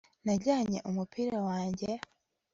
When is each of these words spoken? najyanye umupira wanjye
najyanye 0.25 0.77
umupira 0.89 1.37
wanjye 1.47 1.89